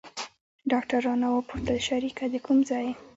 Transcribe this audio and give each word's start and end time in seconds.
ډاکتر 0.71 0.99
رانه 1.05 1.27
وپوښتل 1.31 1.77
شريکه 1.87 2.25
د 2.29 2.35
کوم 2.45 2.57
ځاى 2.69 2.85
يې. 2.89 2.93